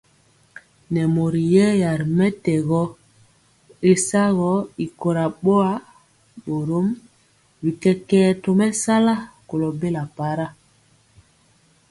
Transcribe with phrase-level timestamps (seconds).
[0.93, 2.81] Nɛ mori yɛya ri mɛtɛgɔ
[3.89, 4.51] y sagɔ
[4.83, 5.71] y kora boa,
[6.43, 6.87] borom
[7.61, 9.13] bi kɛkɛɛ tomesala
[9.49, 10.47] kolo bela para.